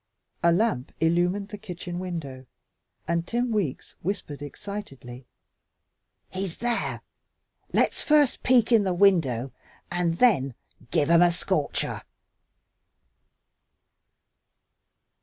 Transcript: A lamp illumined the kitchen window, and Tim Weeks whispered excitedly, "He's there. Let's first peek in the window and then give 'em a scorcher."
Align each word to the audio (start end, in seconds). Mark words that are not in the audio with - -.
A 0.41 0.51
lamp 0.51 0.91
illumined 0.99 1.49
the 1.49 1.59
kitchen 1.59 1.99
window, 1.99 2.47
and 3.07 3.27
Tim 3.27 3.51
Weeks 3.51 3.93
whispered 4.01 4.41
excitedly, 4.41 5.27
"He's 6.31 6.57
there. 6.57 7.01
Let's 7.71 8.01
first 8.01 8.41
peek 8.41 8.71
in 8.71 8.83
the 8.83 8.95
window 8.95 9.51
and 9.91 10.17
then 10.17 10.55
give 10.89 11.11
'em 11.11 11.21
a 11.21 11.29
scorcher." 11.29 12.01